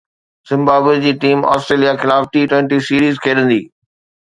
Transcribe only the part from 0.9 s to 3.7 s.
جي team Australia خلاف T twenty series کيڏندي